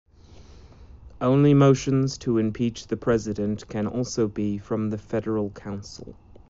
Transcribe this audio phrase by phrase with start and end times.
[1.21, 6.15] Only motions to impeach the President can also be from the Federal Council.